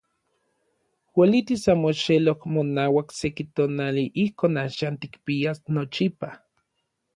[1.19, 6.29] Uelitis omoxeloj monauak seki tonali ijkon axan tikpias nochipa.